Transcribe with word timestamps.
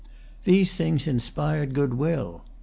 These 0.45 0.73
things 0.73 1.05
inspired 1.05 1.75
good 1.75 1.93
will. 1.93 2.43